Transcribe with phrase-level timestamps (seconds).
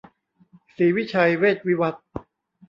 [0.75, 2.03] ศรีวิชัยเวชวิวัฒน์